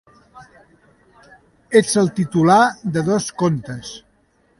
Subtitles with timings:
[1.81, 2.59] Ets el titular
[2.97, 3.93] de dos comptes.